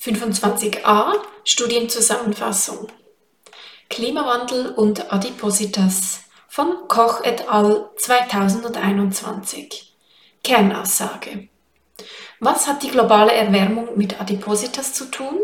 [0.00, 2.86] 25a Studienzusammenfassung
[3.90, 7.90] Klimawandel und Adipositas von Koch et al.
[7.96, 9.96] 2021
[10.44, 11.48] Kernaussage
[12.38, 15.36] Was hat die globale Erwärmung mit Adipositas zu tun?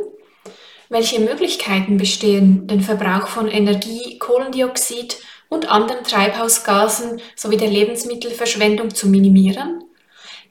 [0.88, 5.18] Welche Möglichkeiten bestehen, den Verbrauch von Energie, Kohlendioxid
[5.48, 9.83] und anderen Treibhausgasen sowie der Lebensmittelverschwendung zu minimieren?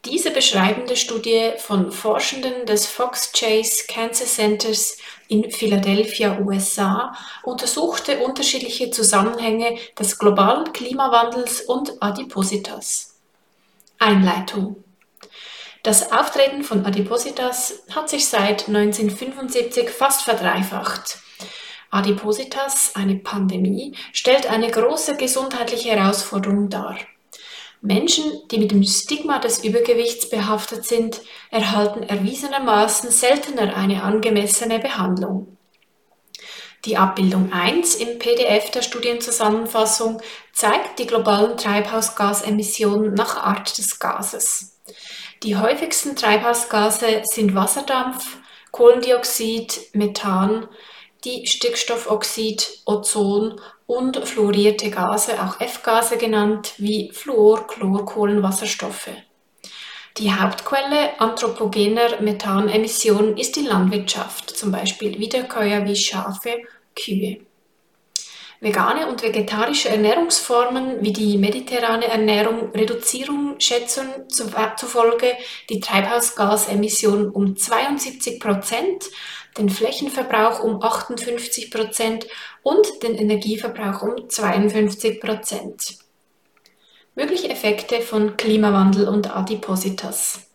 [0.05, 4.97] Diese beschreibende Studie von Forschenden des Fox Chase Cancer Centers
[5.29, 13.15] in Philadelphia, USA, untersuchte unterschiedliche Zusammenhänge des globalen Klimawandels und Adipositas.
[13.97, 14.83] Einleitung
[15.83, 21.19] Das Auftreten von Adipositas hat sich seit 1975 fast verdreifacht.
[21.91, 26.97] Adipositas, eine Pandemie, stellt eine große gesundheitliche Herausforderung dar.
[27.85, 31.19] Menschen, die mit dem Stigma des Übergewichts behaftet sind,
[31.51, 35.57] erhalten erwiesenermaßen seltener eine angemessene Behandlung.
[36.85, 40.21] Die Abbildung 1 im PDF der Studienzusammenfassung
[40.53, 44.79] zeigt die globalen Treibhausgasemissionen nach Art des Gases.
[45.43, 48.37] Die häufigsten Treibhausgase sind Wasserdampf,
[48.71, 50.69] Kohlendioxid, Methan,
[51.25, 59.09] die Stickstoffoxid, Ozon und fluorierte Gase, auch F-Gase genannt, wie Fluor, Chlor, Kohlenwasserstoffe.
[60.17, 66.61] Die Hauptquelle anthropogener Methanemissionen ist die Landwirtschaft, zum Beispiel Wiederkäuer wie Schafe,
[66.95, 67.39] Kühe.
[68.63, 75.33] Vegane und vegetarische Ernährungsformen wie die mediterrane Ernährung reduzieren Schätzungen zufolge
[75.69, 79.09] die Treibhausgasemissionen um 72 Prozent
[79.57, 82.27] den Flächenverbrauch um 58 Prozent
[82.61, 85.97] und den Energieverbrauch um 52 Prozent.
[87.15, 90.47] Mögliche Effekte von Klimawandel und Adipositas.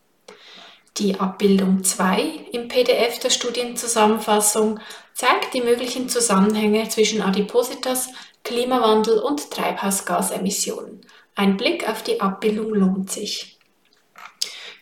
[0.96, 4.80] Die Abbildung 2 im PDF der Studienzusammenfassung
[5.14, 8.08] zeigt die möglichen Zusammenhänge zwischen Adipositas,
[8.42, 11.02] Klimawandel und Treibhausgasemissionen.
[11.36, 13.57] Ein Blick auf die Abbildung lohnt sich.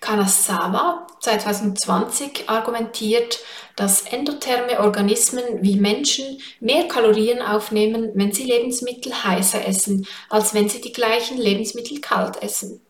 [0.06, 3.40] Kanazawa 2020 argumentiert,
[3.74, 10.68] dass endotherme Organismen wie Menschen mehr Kalorien aufnehmen, wenn sie Lebensmittel heißer essen, als wenn
[10.68, 12.80] sie die gleichen Lebensmittel kalt essen.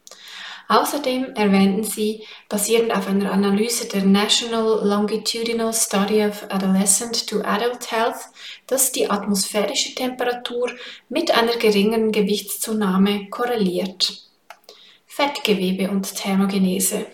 [0.68, 7.90] Außerdem erwähnten sie, basierend auf einer Analyse der National Longitudinal Study of Adolescent to Adult
[7.90, 8.26] Health,
[8.66, 10.70] dass die atmosphärische Temperatur
[11.08, 14.25] mit einer geringeren Gewichtszunahme korreliert.
[15.16, 17.06] Fettgewebe und Thermogenese.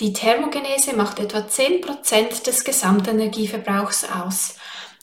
[0.00, 4.56] Die Thermogenese macht etwa 10% des Gesamtenergieverbrauchs aus,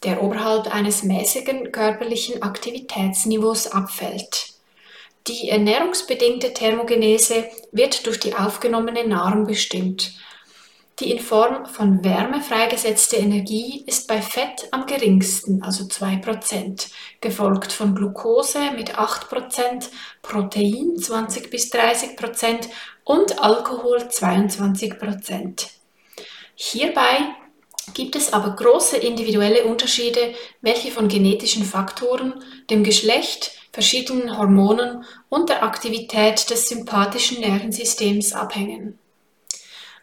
[0.04, 4.50] der oberhalb eines mäßigen körperlichen Aktivitätsniveaus abfällt.
[5.26, 10.14] Die ernährungsbedingte Thermogenese wird durch die aufgenommene Nahrung bestimmt
[11.00, 16.90] die in Form von Wärme freigesetzte Energie ist bei Fett am geringsten, also 2%,
[17.20, 19.90] gefolgt von Glucose mit 8%,
[20.22, 22.70] Protein 20 bis 30%
[23.04, 25.68] und Alkohol 22%.
[26.56, 27.18] Hierbei
[27.94, 35.50] gibt es aber große individuelle Unterschiede, welche von genetischen Faktoren, dem Geschlecht, verschiedenen Hormonen und
[35.50, 39.00] der Aktivität des sympathischen Nervensystems abhängen.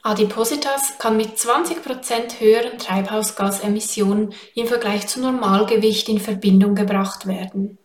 [0.03, 7.77] Adipositas kann mit 20% höheren Treibhausgasemissionen im Vergleich zu Normalgewicht in Verbindung gebracht werden.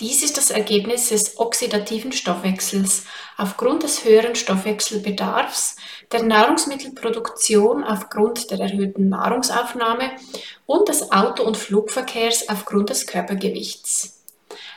[0.00, 3.04] Dies ist das Ergebnis des oxidativen Stoffwechsels
[3.38, 5.76] aufgrund des höheren Stoffwechselbedarfs,
[6.12, 10.10] der Nahrungsmittelproduktion aufgrund der erhöhten Nahrungsaufnahme
[10.66, 14.22] und des Auto- und Flugverkehrs aufgrund des Körpergewichts.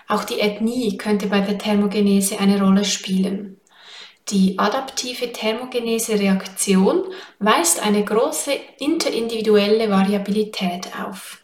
[0.07, 3.58] Auch die Ethnie könnte bei der Thermogenese eine Rolle spielen.
[4.31, 7.03] Die adaptive thermogenese Reaktion
[7.39, 11.43] weist eine große interindividuelle Variabilität auf.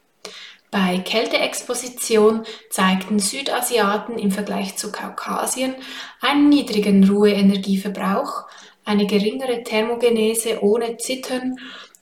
[0.69, 5.73] Bei Kälteexposition zeigten Südasiaten im Vergleich zu Kaukasien
[6.22, 8.44] einen niedrigen Ruheenergieverbrauch,
[8.84, 11.56] eine geringere Thermogenese ohne Zittern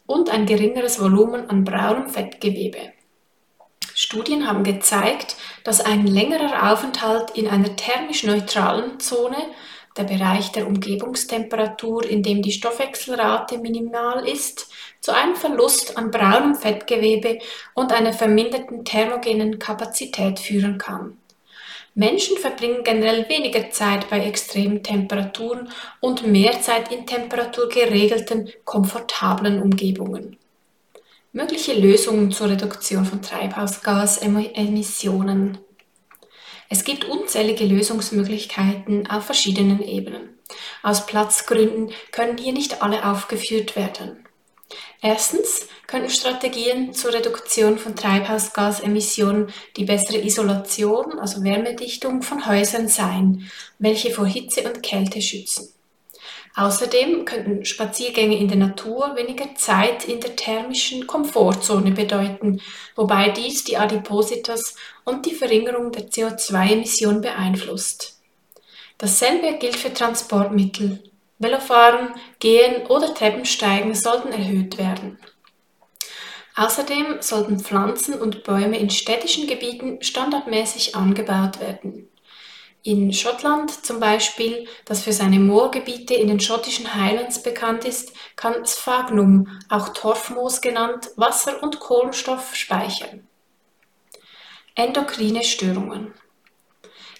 [0.05, 2.91] und ein geringeres Volumen an braunem Fettgewebe.
[3.95, 9.37] Studien haben gezeigt, dass ein längerer Aufenthalt in einer thermisch neutralen Zone
[9.97, 14.67] der Bereich der Umgebungstemperatur, in dem die Stoffwechselrate minimal ist,
[15.01, 17.39] zu einem Verlust an braunem Fettgewebe
[17.73, 21.17] und einer verminderten thermogenen Kapazität führen kann.
[21.95, 25.69] Menschen verbringen generell weniger Zeit bei extremen Temperaturen
[25.99, 30.37] und mehr Zeit in temperaturgeregelten, komfortablen Umgebungen.
[31.33, 35.59] Mögliche Lösungen zur Reduktion von Treibhausgasemissionen
[36.73, 40.39] es gibt unzählige Lösungsmöglichkeiten auf verschiedenen Ebenen.
[40.81, 44.25] Aus Platzgründen können hier nicht alle aufgeführt werden.
[44.99, 53.51] Erstens könnten Strategien zur Reduktion von Treibhausgasemissionen die bessere Isolation, also Wärmedichtung von Häusern sein,
[53.77, 55.71] welche vor Hitze und Kälte schützen.
[56.55, 62.61] Außerdem könnten Spaziergänge in der Natur weniger Zeit in der thermischen Komfortzone bedeuten,
[62.95, 68.21] wobei dies die Adipositas und die Verringerung der CO2-Emissionen beeinflusst.
[68.99, 71.03] Dasselbe gilt für Transportmittel.
[71.39, 75.17] Velofahren, Gehen oder Treppensteigen sollten erhöht werden.
[76.55, 82.09] Außerdem sollten Pflanzen und Bäume in städtischen Gebieten standardmäßig angebaut werden.
[82.83, 88.65] In Schottland zum Beispiel, das für seine Moorgebiete in den schottischen Highlands bekannt ist, kann
[88.65, 93.27] Sphagnum, auch Torfmoos genannt, Wasser und Kohlenstoff speichern.
[94.75, 96.13] Endokrine Störungen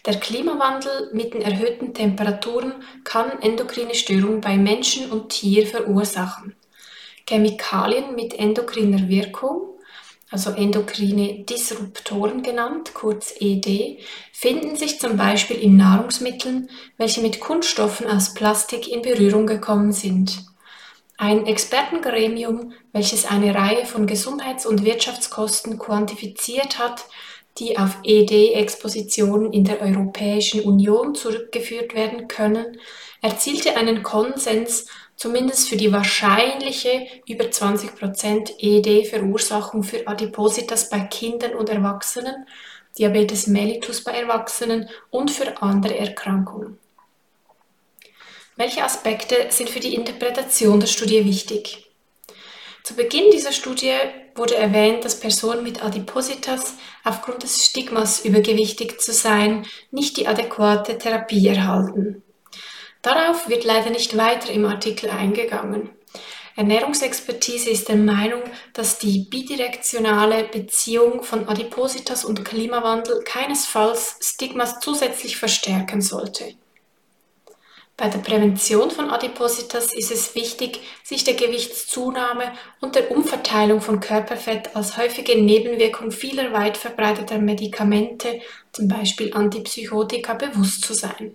[0.06, 2.74] der Klimawandel mit den erhöhten Temperaturen
[3.06, 6.58] kann endokrine Störungen bei Menschen und Tier verursachen.
[7.26, 9.73] Chemikalien mit endokriner Wirkung,
[10.34, 14.00] also endokrine Disruptoren genannt, kurz ED,
[14.32, 20.44] finden sich zum Beispiel in Nahrungsmitteln, welche mit Kunststoffen aus Plastik in Berührung gekommen sind.
[21.18, 27.06] Ein Expertengremium, welches eine Reihe von Gesundheits- und Wirtschaftskosten quantifiziert hat,
[27.60, 32.80] die auf ED-Expositionen in der Europäischen Union zurückgeführt werden können,
[33.22, 41.70] erzielte einen Konsens zumindest für die wahrscheinliche über 20% ED-Verursachung für Adipositas bei Kindern und
[41.70, 42.48] Erwachsenen,
[42.98, 46.78] Diabetes mellitus bei Erwachsenen und für andere Erkrankungen.
[48.56, 51.83] Welche Aspekte sind für die Interpretation der Studie wichtig?
[52.84, 53.94] Zu Beginn dieser Studie
[54.36, 56.74] wurde erwähnt, dass Personen mit Adipositas
[57.06, 62.24] aufgrund des Stigmas übergewichtig zu sein nicht die adäquate Therapie erhalten.
[63.02, 65.92] Darauf wird leider nicht weiter im Artikel eingegangen.
[66.58, 68.44] Ernährungsexpertise ist der Meinung,
[68.74, 76.54] dass die bidirektionale Beziehung von Adipositas und Klimawandel keinesfalls Stigmas zusätzlich verstärken sollte.
[78.04, 82.52] Bei der Prävention von Adipositas ist es wichtig, sich der Gewichtszunahme
[82.82, 88.42] und der Umverteilung von Körperfett als häufige Nebenwirkung vieler weit verbreiteter Medikamente,
[88.74, 91.34] zum Beispiel Antipsychotika, bewusst zu sein.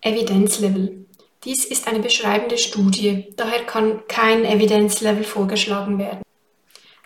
[0.00, 1.06] Evidenzlevel.
[1.44, 6.22] Dies ist eine beschreibende Studie, daher kann kein Evidenzlevel vorgeschlagen werden.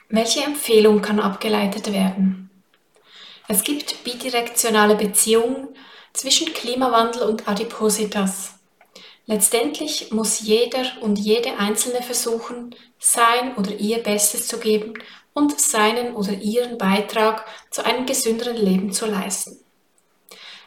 [0.09, 2.49] Welche Empfehlung kann abgeleitet werden?
[3.47, 5.69] Es gibt bidirektionale Beziehungen
[6.13, 8.55] zwischen Klimawandel und Adipositas.
[9.27, 14.95] Letztendlich muss jeder und jede Einzelne versuchen, sein oder ihr Bestes zu geben
[15.33, 19.59] und seinen oder ihren Beitrag zu einem gesünderen Leben zu leisten.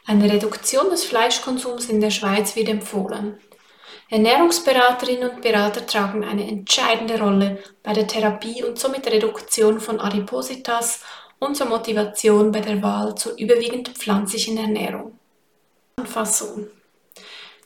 [0.06, 3.40] Eine Reduktion des Fleischkonsums in der Schweiz wird empfohlen.
[4.10, 11.02] Ernährungsberaterinnen und Berater tragen eine entscheidende Rolle bei der Therapie und somit Reduktion von Adipositas
[11.40, 15.15] und zur Motivation bei der Wahl zur überwiegend pflanzlichen Ernährung.
[16.04, 16.68] Fassung.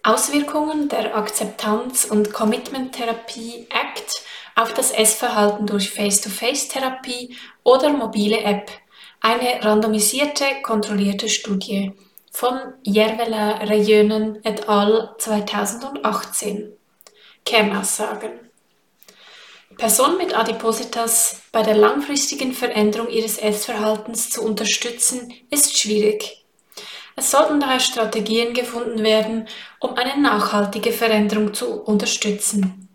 [0.04, 4.24] Auswirkungen der Akzeptanz- und Commitment-Therapie ACT
[4.56, 8.70] auf das Essverhalten durch Face-to-Face-Therapie oder mobile App.
[9.20, 11.94] Eine randomisierte, kontrollierte Studie
[12.32, 15.16] von Järvelä Reijönen et al.
[15.18, 16.74] 2018.
[17.46, 18.32] Kernaussagen.
[19.78, 26.39] Personen mit Adipositas bei der langfristigen Veränderung ihres Essverhaltens zu unterstützen, ist schwierig.
[27.20, 29.46] Es sollten daher Strategien gefunden werden,
[29.82, 32.88] um eine nachhaltige Veränderung zu unterstützen.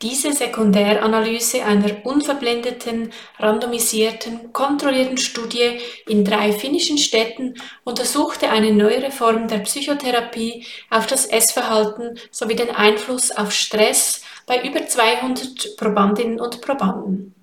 [0.00, 9.48] Diese Sekundäranalyse einer unverblendeten, randomisierten, kontrollierten Studie in drei finnischen Städten untersuchte eine neuere Form
[9.48, 16.62] der Psychotherapie auf das Essverhalten sowie den Einfluss auf Stress bei über 200 Probandinnen und
[16.62, 17.35] Probanden.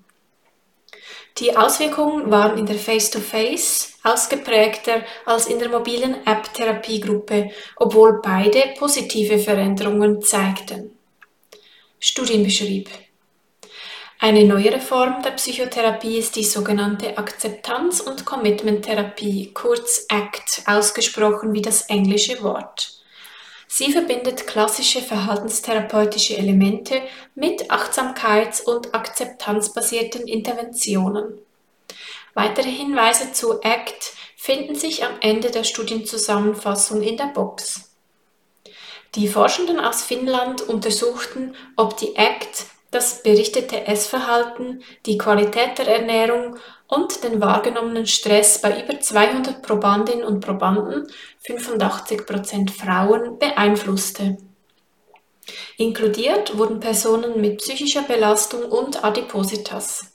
[1.38, 8.74] Die Auswirkungen waren in der Face-to-Face -face ausgeprägter als in der mobilen App-Therapiegruppe, obwohl beide
[8.78, 10.96] positive Veränderungen zeigten.
[11.98, 12.88] Studienbeschrieb
[14.24, 21.60] eine neuere Form der Psychotherapie ist die sogenannte Akzeptanz- und Commitment-Therapie, kurz ACT, ausgesprochen wie
[21.60, 23.03] das englische Wort.
[23.76, 27.02] Sie verbindet klassische verhaltenstherapeutische Elemente
[27.34, 31.40] mit achtsamkeits- und akzeptanzbasierten Interventionen.
[32.34, 37.96] Weitere Hinweise zu ACT finden sich am Ende der Studienzusammenfassung in der Box.
[39.16, 46.58] Die Forschenden aus Finnland untersuchten, ob die ACT das berichtete Essverhalten, die Qualität der Ernährung
[46.94, 51.06] und den wahrgenommenen Stress bei über 200 Probandinnen und Probanden,
[51.46, 54.38] 85% Frauen, beeinflusste.
[55.76, 60.12] Inkludiert wurden Personen mit psychischer Belastung und Adipositas.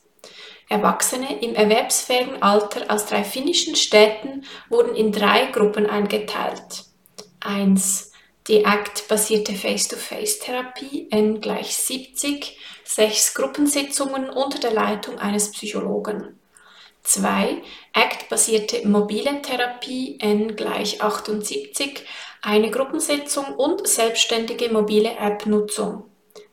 [0.69, 6.86] Erwachsene im erwerbsfähigen Alter aus drei finnischen Städten wurden in drei Gruppen eingeteilt.
[7.41, 8.12] 1.
[8.48, 16.38] Die ACT-basierte Face-to-Face-Therapie N gleich 70, sechs Gruppensitzungen unter der Leitung eines Psychologen.
[17.09, 17.63] 2.
[17.93, 22.05] ACT-basierte mobile Therapie N gleich 78,
[22.43, 26.05] eine Gruppensitzung und selbstständige mobile App-Nutzung.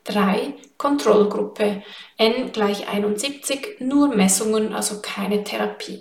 [0.05, 0.55] 3.
[0.79, 1.83] Kontrollgruppe
[2.17, 5.99] n gleich 71, nur Messungen, also keine Therapie.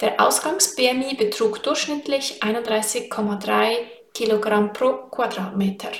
[0.00, 3.72] Der Ausgangs-BMI betrug durchschnittlich 31,3
[4.14, 5.90] Kilogramm pro Quadratmeter.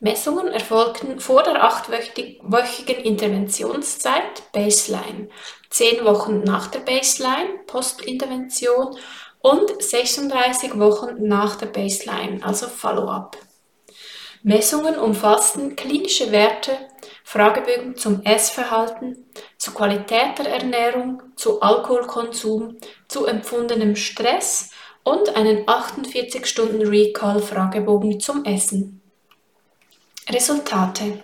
[0.00, 5.30] Messungen erfolgten vor der achtwöchigen Interventionszeit Baseline,
[5.70, 8.98] zehn Wochen nach der Baseline Postintervention
[9.40, 13.38] und 36 Wochen nach der Baseline, also Follow-up.
[14.42, 16.72] Messungen umfassten klinische Werte,
[17.22, 22.76] Fragebögen zum Essverhalten, zur Qualität der Ernährung, zu Alkoholkonsum,
[23.08, 24.70] zu empfundenem Stress
[25.02, 29.00] und einen 48-Stunden-Recall-Fragebogen zum Essen.
[30.30, 31.22] Resultate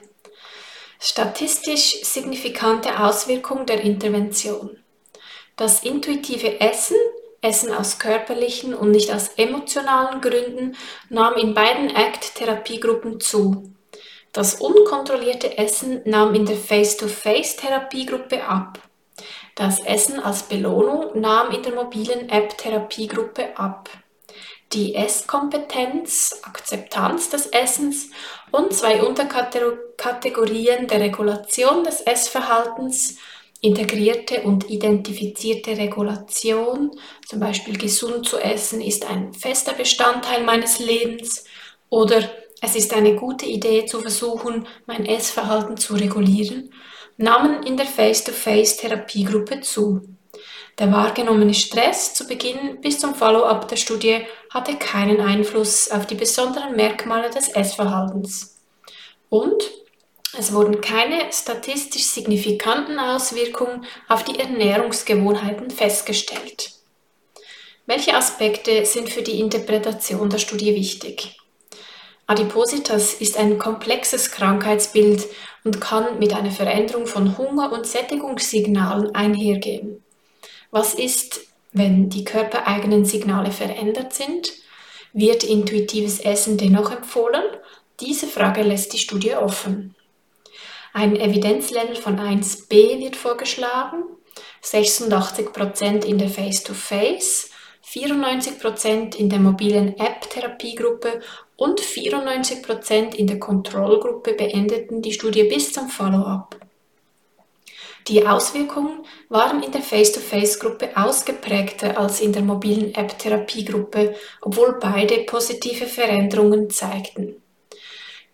[1.01, 4.79] Statistisch signifikante Auswirkung der Intervention.
[5.57, 6.97] Das intuitive Essen
[7.41, 10.77] Essen aus körperlichen und nicht aus emotionalen Gründen
[11.09, 13.73] nahm in beiden ACT-Therapiegruppen zu.
[14.33, 18.81] Das unkontrollierte Essen nahm in der Face-to-Face-Therapiegruppe ab.
[19.55, 23.89] Das Essen als Belohnung nahm in der mobilen App-Therapiegruppe ab.
[24.73, 28.11] Die Esskompetenz, Akzeptanz des Essens
[28.53, 33.19] und zwei Unterkategorien der Regulation des Essverhaltens
[33.63, 36.93] Integrierte und identifizierte Regulation,
[37.27, 41.45] zum Beispiel gesund zu essen, ist ein fester Bestandteil meines Lebens
[41.91, 42.31] oder
[42.63, 46.73] es ist eine gute Idee zu versuchen, mein Essverhalten zu regulieren,
[47.19, 50.03] nahmen in der Face-to-Face-Therapiegruppe zu.
[50.81, 56.15] Der wahrgenommene Stress zu Beginn bis zum Follow-up der Studie hatte keinen Einfluss auf die
[56.15, 58.57] besonderen Merkmale des Essverhaltens.
[59.29, 59.63] Und
[60.39, 66.71] es wurden keine statistisch signifikanten Auswirkungen auf die Ernährungsgewohnheiten festgestellt.
[67.85, 71.37] Welche Aspekte sind für die Interpretation der Studie wichtig?
[72.27, 75.27] Adipositas ist ein komplexes Krankheitsbild
[75.63, 80.03] und kann mit einer Veränderung von Hunger- und Sättigungssignalen einhergehen.
[80.71, 81.41] Was ist,
[81.73, 84.53] wenn die körpereigenen Signale verändert sind?
[85.13, 87.43] Wird intuitives Essen dennoch empfohlen?
[87.99, 89.95] Diese Frage lässt die Studie offen.
[90.93, 94.05] Ein Evidenzlevel von 1b wird vorgeschlagen,
[94.63, 97.51] 86% in der Face-to-Face,
[97.87, 101.21] 94% in der mobilen App-Therapiegruppe
[101.57, 106.70] und 94% in der Kontrollgruppe beendeten die Studie bis zum Follow-up.
[108.09, 115.87] Die Auswirkungen waren in der Face-to-Face-Gruppe ausgeprägter als in der mobilen App-Therapiegruppe, obwohl beide positive
[115.87, 117.37] Veränderungen zeigten.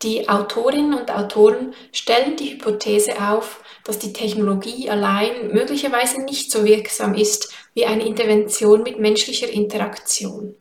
[0.03, 6.65] Die Autorinnen und Autoren stellen die Hypothese auf, dass die Technologie allein möglicherweise nicht so
[6.65, 10.55] wirksam ist wie eine Intervention mit menschlicher Interaktion.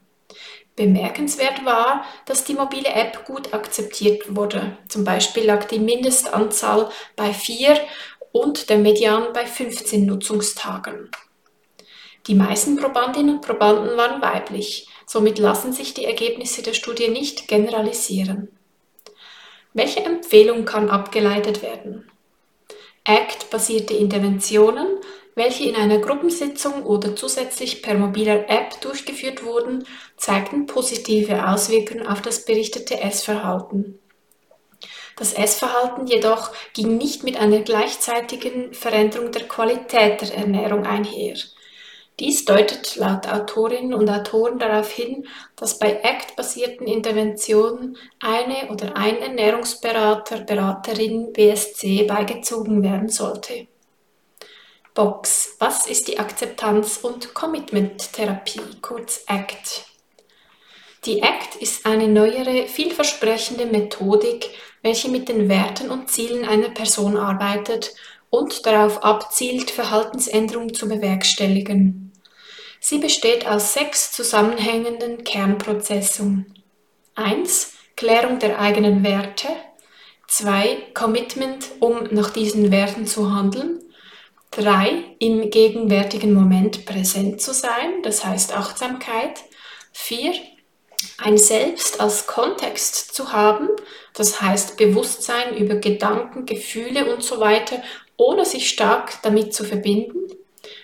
[0.76, 4.78] Bemerkenswert war, dass die mobile App gut akzeptiert wurde.
[4.90, 7.80] Zum Beispiel lag die Mindestanzahl bei vier
[8.36, 11.10] und der Median bei 15 Nutzungstagen.
[12.28, 17.48] Die meisten Probandinnen und Probanden waren weiblich, somit lassen sich die Ergebnisse der Studie nicht
[17.48, 18.50] generalisieren.
[19.74, 22.12] Welche Empfehlung kann abgeleitet werden?
[23.06, 24.98] ACT-basierte Interventionen,
[25.36, 29.86] welche in einer Gruppensitzung oder zusätzlich per mobiler App durchgeführt wurden,
[30.18, 33.98] zeigten positive Auswirkungen auf das berichtete Essverhalten.
[35.18, 41.36] Das Essverhalten jedoch ging nicht mit einer gleichzeitigen Veränderung der Qualität der Ernährung einher.
[42.20, 49.18] Dies deutet laut Autorinnen und Autoren darauf hin, dass bei ACT-basierten Interventionen eine oder ein
[49.18, 53.68] Ernährungsberater, Beraterin BSC beigezogen werden sollte.
[54.94, 55.58] Box.
[55.60, 59.86] Was ist die Akzeptanz- und Commitment-Therapie, kurz ACT?
[61.04, 64.52] Die ACT ist eine neuere, vielversprechende Methodik,
[64.86, 67.96] welche mit den Werten und Zielen einer Person arbeitet
[68.30, 72.14] und darauf abzielt, Verhaltensänderungen zu bewerkstelligen.
[72.80, 76.54] Sie besteht aus sechs zusammenhängenden Kernprozessen.
[77.16, 77.74] 1.
[77.96, 79.48] Klärung der eigenen Werte.
[80.28, 80.92] 2.
[80.94, 83.80] Commitment, um nach diesen Werten zu handeln.
[84.52, 85.04] 3.
[85.18, 89.46] Im gegenwärtigen Moment präsent zu sein, das heißt Achtsamkeit.
[89.94, 90.34] 4.
[91.18, 93.70] ein Selbst als Kontext zu haben,
[94.14, 97.82] das heißt Bewusstsein über Gedanken, Gefühle und so weiter,
[98.18, 100.32] ohne sich stark damit zu verbinden.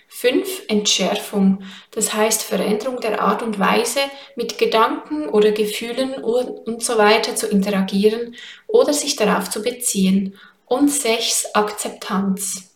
[0.07, 0.63] 5.
[0.67, 4.01] Entschärfung, das heißt Veränderung der Art und Weise,
[4.35, 8.35] mit Gedanken oder Gefühlen und so weiter zu interagieren
[8.67, 10.37] oder sich darauf zu beziehen.
[10.65, 11.55] Und 6.
[11.55, 12.75] Akzeptanz.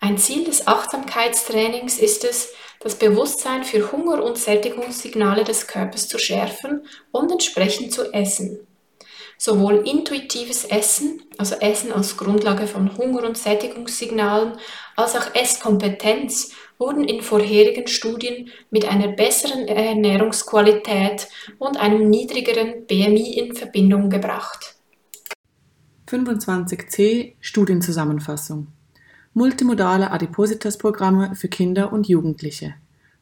[0.00, 6.18] Ein Ziel des Achtsamkeitstrainings ist es, das Bewusstsein für Hunger- und Sättigungssignale des Körpers zu
[6.18, 8.60] schärfen und entsprechend zu essen.
[9.38, 14.56] Sowohl intuitives Essen, also Essen als Grundlage von Hunger- und Sättigungssignalen,
[14.96, 21.28] als auch Esskompetenz wurden in vorherigen Studien mit einer besseren Ernährungsqualität
[21.58, 24.76] und einem niedrigeren BMI in Verbindung gebracht.
[26.08, 28.68] 25c Studienzusammenfassung
[29.38, 32.72] Multimodale Adipositas-Programme für Kinder und Jugendliche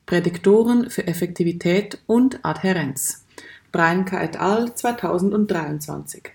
[0.06, 3.24] Prädiktoren für Effektivität und Adhärenz
[3.72, 4.72] Breinka et al.
[4.72, 6.30] 2023.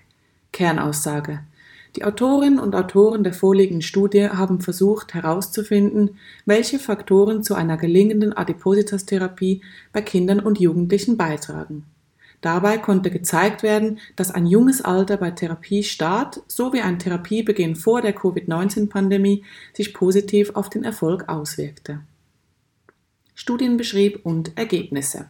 [0.52, 1.40] Kernaussage.
[1.96, 8.34] Die Autorinnen und Autoren der vorliegenden Studie haben versucht herauszufinden, welche Faktoren zu einer gelingenden
[8.34, 9.62] Adipositas-Therapie
[9.94, 11.86] bei Kindern und Jugendlichen beitragen.
[12.40, 18.14] Dabei konnte gezeigt werden, dass ein junges Alter bei Therapiestart sowie ein Therapiebeginn vor der
[18.14, 19.44] Covid-19-Pandemie
[19.74, 22.00] sich positiv auf den Erfolg auswirkte.
[23.34, 25.28] Studienbeschrieb und Ergebnisse.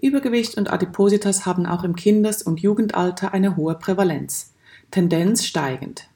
[0.00, 4.52] Übergewicht und Adipositas haben auch im Kindes- und Jugendalter eine hohe Prävalenz,
[4.90, 6.08] Tendenz steigend.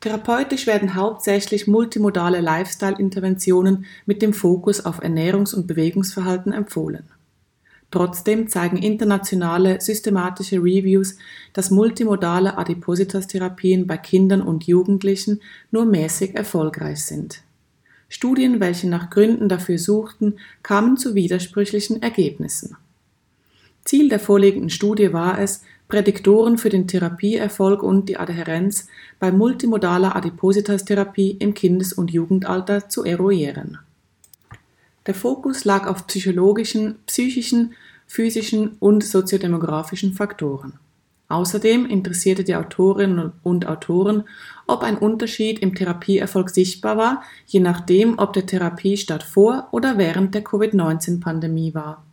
[0.00, 7.04] Therapeutisch werden hauptsächlich multimodale Lifestyle-Interventionen mit dem Fokus auf Ernährungs- und Bewegungsverhalten empfohlen.
[7.92, 11.18] Trotzdem zeigen internationale systematische Reviews,
[11.52, 17.42] dass multimodale Adipositas-Therapien bei Kindern und Jugendlichen nur mäßig erfolgreich sind.
[18.08, 22.76] Studien, welche nach Gründen dafür suchten, kamen zu widersprüchlichen Ergebnissen.
[23.84, 28.86] Ziel der vorliegenden Studie war es, Prädiktoren für den Therapieerfolg und die Adhärenz
[29.18, 33.78] bei multimodaler Adipositas-Therapie im Kindes- und Jugendalter zu eruieren.
[35.06, 37.74] Der Fokus lag auf psychologischen, psychischen,
[38.06, 40.74] physischen und soziodemografischen Faktoren.
[41.28, 44.24] Außerdem interessierte die Autorinnen und Autoren,
[44.66, 50.34] ob ein Unterschied im Therapieerfolg sichtbar war, je nachdem, ob der Therapiestart vor oder während
[50.34, 52.04] der Covid-19-Pandemie war.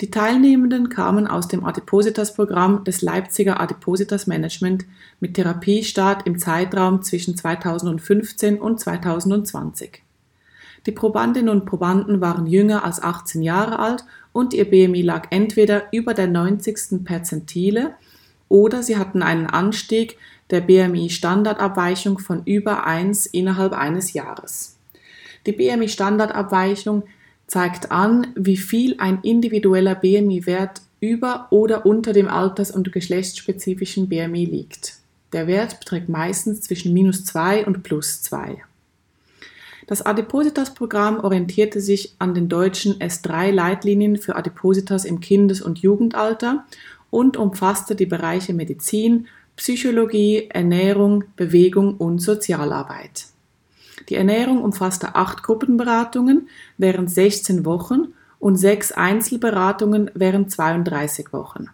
[0.00, 4.86] Die Teilnehmenden kamen aus dem Adipositas-Programm des Leipziger Adipositas Management
[5.20, 10.02] mit Therapiestart im Zeitraum zwischen 2015 und 2020.
[10.86, 15.84] Die Probandinnen und Probanden waren jünger als 18 Jahre alt und ihr BMI lag entweder
[15.92, 17.04] über der 90.
[17.04, 17.94] Perzentile
[18.48, 20.18] oder sie hatten einen Anstieg
[20.50, 24.76] der BMI-Standardabweichung von über 1 innerhalb eines Jahres.
[25.46, 27.04] Die BMI-Standardabweichung
[27.46, 34.44] zeigt an, wie viel ein individueller BMI-Wert über oder unter dem alters- und geschlechtsspezifischen BMI
[34.44, 34.94] liegt.
[35.32, 38.62] Der Wert beträgt meistens zwischen minus 2 und plus 2.
[39.92, 46.64] Das Adipositas-Programm orientierte sich an den deutschen S3-Leitlinien für Adipositas im Kindes- und Jugendalter
[47.10, 53.26] und umfasste die Bereiche Medizin, Psychologie, Ernährung, Bewegung und Sozialarbeit.
[54.08, 61.66] Die Ernährung umfasste acht Gruppenberatungen während 16 Wochen und sechs Einzelberatungen während 32 Wochen.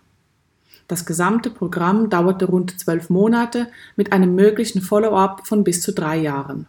[0.89, 6.17] Das gesamte Programm dauerte rund zwölf Monate mit einem möglichen Follow-up von bis zu drei
[6.17, 6.67] Jahren.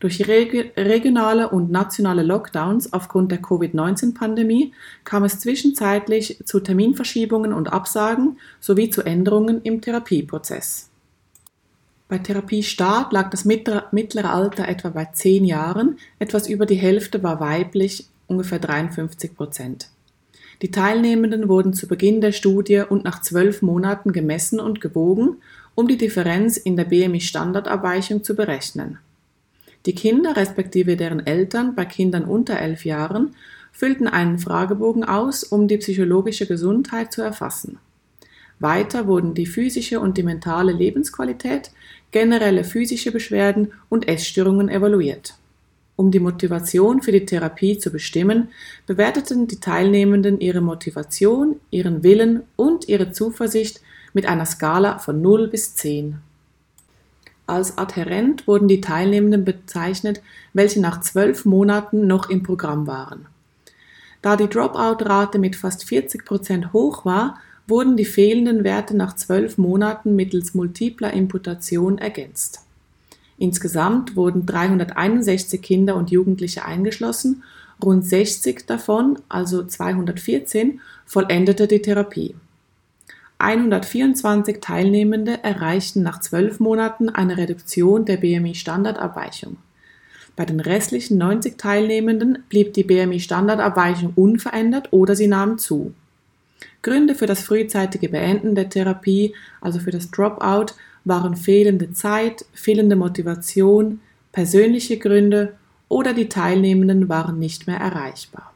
[0.00, 8.38] Durch regionale und nationale Lockdowns aufgrund der Covid-19-Pandemie kam es zwischenzeitlich zu Terminverschiebungen und Absagen
[8.60, 10.88] sowie zu Änderungen im Therapieprozess.
[12.08, 17.40] Bei Therapiestart lag das mittlere Alter etwa bei 10 Jahren, etwas über die Hälfte war
[17.40, 19.90] weiblich, ungefähr 53 Prozent.
[20.62, 25.36] Die Teilnehmenden wurden zu Beginn der Studie und nach zwölf Monaten gemessen und gewogen,
[25.74, 28.98] um die Differenz in der BMI-Standardabweichung zu berechnen.
[29.88, 33.34] Die Kinder respektive deren Eltern bei Kindern unter elf Jahren
[33.72, 37.78] füllten einen Fragebogen aus, um die psychologische Gesundheit zu erfassen.
[38.58, 41.70] Weiter wurden die physische und die mentale Lebensqualität,
[42.10, 45.36] generelle physische Beschwerden und Essstörungen evaluiert.
[45.96, 48.48] Um die Motivation für die Therapie zu bestimmen,
[48.86, 53.80] bewerteten die Teilnehmenden ihre Motivation, ihren Willen und ihre Zuversicht
[54.12, 56.18] mit einer Skala von 0 bis 10.
[57.48, 60.20] Als adhärent wurden die Teilnehmenden bezeichnet,
[60.52, 63.24] welche nach zwölf Monaten noch im Programm waren.
[64.20, 69.56] Da die Dropout-Rate mit fast 40 Prozent hoch war, wurden die fehlenden Werte nach zwölf
[69.56, 72.60] Monaten mittels multipler Imputation ergänzt.
[73.38, 77.44] Insgesamt wurden 361 Kinder und Jugendliche eingeschlossen,
[77.82, 82.34] rund 60 davon, also 214, vollendete die Therapie.
[83.38, 89.56] 124 Teilnehmende erreichten nach zwölf Monaten eine Reduktion der BMI-Standardabweichung.
[90.34, 95.94] Bei den restlichen 90 Teilnehmenden blieb die BMI-Standardabweichung unverändert oder sie nahm zu.
[96.82, 100.74] Gründe für das frühzeitige Beenden der Therapie, also für das Dropout,
[101.04, 104.00] waren fehlende Zeit, fehlende Motivation,
[104.32, 105.54] persönliche Gründe
[105.88, 108.52] oder die Teilnehmenden waren nicht mehr erreichbar.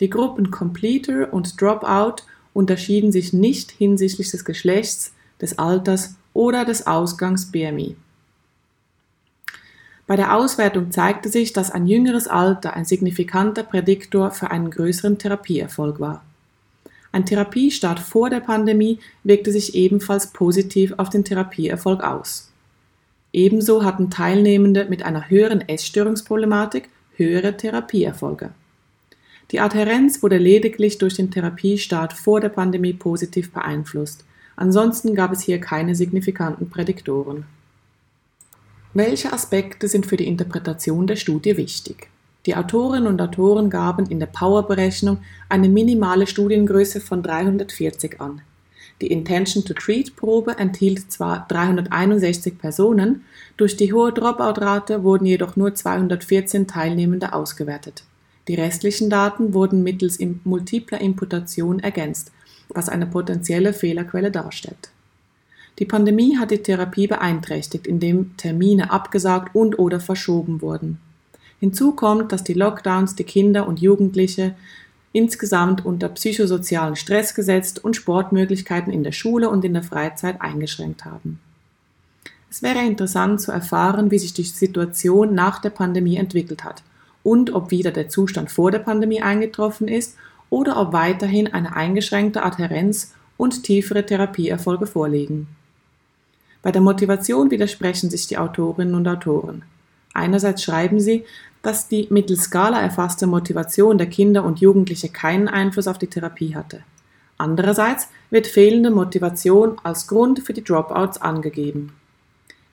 [0.00, 6.86] Die Gruppen Completer und Dropout unterschieden sich nicht hinsichtlich des Geschlechts, des Alters oder des
[6.86, 7.96] Ausgangs BMI.
[10.06, 15.18] Bei der Auswertung zeigte sich, dass ein jüngeres Alter ein signifikanter Prädiktor für einen größeren
[15.18, 16.22] Therapieerfolg war.
[17.10, 22.50] Ein Therapiestart vor der Pandemie wirkte sich ebenfalls positiv auf den Therapieerfolg aus.
[23.32, 28.50] Ebenso hatten Teilnehmende mit einer höheren Essstörungsproblematik höhere Therapieerfolge.
[29.50, 34.24] Die Adhärenz wurde lediglich durch den Therapiestart vor der Pandemie positiv beeinflusst.
[34.56, 37.44] Ansonsten gab es hier keine signifikanten Prädiktoren.
[38.94, 42.08] Welche Aspekte sind für die Interpretation der Studie wichtig?
[42.46, 48.42] Die Autorinnen und Autoren gaben in der Power-Berechnung eine minimale Studiengröße von 340 an.
[49.00, 53.24] Die Intention-to-Treat-Probe enthielt zwar 361 Personen,
[53.56, 58.04] durch die hohe Dropout-Rate wurden jedoch nur 214 Teilnehmende ausgewertet.
[58.48, 62.30] Die restlichen Daten wurden mittels multipler Imputation ergänzt,
[62.68, 64.90] was eine potenzielle Fehlerquelle darstellt.
[65.78, 70.98] Die Pandemie hat die Therapie beeinträchtigt, indem Termine abgesagt und/oder verschoben wurden.
[71.58, 74.54] Hinzu kommt, dass die Lockdowns die Kinder und Jugendliche
[75.12, 81.04] insgesamt unter psychosozialen Stress gesetzt und Sportmöglichkeiten in der Schule und in der Freizeit eingeschränkt
[81.04, 81.40] haben.
[82.50, 86.82] Es wäre interessant zu erfahren, wie sich die Situation nach der Pandemie entwickelt hat
[87.24, 90.16] und ob wieder der Zustand vor der Pandemie eingetroffen ist
[90.50, 95.48] oder ob weiterhin eine eingeschränkte Adhärenz und tiefere Therapieerfolge vorliegen.
[96.62, 99.64] Bei der Motivation widersprechen sich die Autorinnen und Autoren.
[100.12, 101.24] Einerseits schreiben sie,
[101.62, 106.54] dass die mittels Skala erfasste Motivation der Kinder und Jugendliche keinen Einfluss auf die Therapie
[106.54, 106.84] hatte.
[107.36, 111.92] Andererseits wird fehlende Motivation als Grund für die Dropouts angegeben.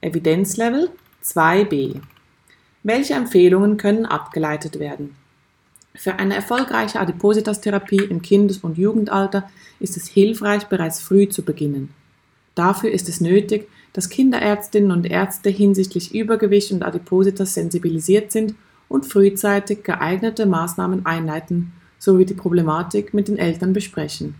[0.01, 0.89] Evidenzlevel
[1.23, 2.01] 2b.
[2.83, 5.15] Welche Empfehlungen können abgeleitet werden?
[5.93, 11.93] Für eine erfolgreiche Adipositas-Therapie im Kindes- und Jugendalter ist es hilfreich, bereits früh zu beginnen.
[12.55, 18.55] Dafür ist es nötig, dass Kinderärztinnen und Ärzte hinsichtlich Übergewicht und Adipositas sensibilisiert sind
[18.87, 24.35] und frühzeitig geeignete Maßnahmen einleiten sowie die Problematik mit den Eltern besprechen.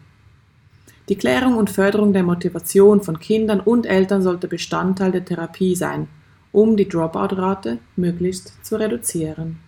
[1.10, 6.08] Die Klärung und Förderung der Motivation von Kindern und Eltern sollte Bestandteil der Therapie sein,
[6.52, 9.60] um die Dropout-Rate möglichst zu reduzieren.